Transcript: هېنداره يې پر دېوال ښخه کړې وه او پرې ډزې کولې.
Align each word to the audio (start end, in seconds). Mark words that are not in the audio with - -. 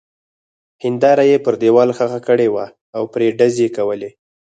هېنداره 0.83 1.23
يې 1.31 1.37
پر 1.45 1.53
دېوال 1.61 1.89
ښخه 1.97 2.19
کړې 2.27 2.47
وه 2.53 2.65
او 2.95 3.03
پرې 3.13 3.27
ډزې 3.37 3.67
کولې. 3.77 4.09